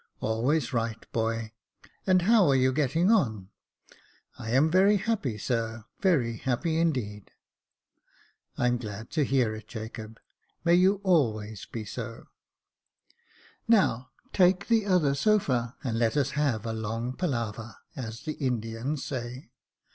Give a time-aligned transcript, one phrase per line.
[0.15, 1.53] *' Always right, boy;
[2.07, 3.49] and how are you getting on?"
[4.15, 7.29] *' I am very happy, sir, very happy, indeed.""
[8.57, 10.19] I'm glad to hear it, Jacob;
[10.65, 12.23] may you always be so.
[13.69, 14.01] Jacob
[14.31, 18.21] Faithful 277 Now, take the other sofa, and let us have a long palaver, as
[18.21, 19.51] the Indians say.